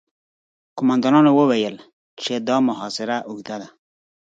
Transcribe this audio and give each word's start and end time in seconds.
قوماندانانو 0.77 1.31
وويل 1.39 1.75
چې 2.21 2.33
دا 2.47 2.57
محاصره 2.67 3.15
اوږده 3.29 3.55
ده. 3.61 3.69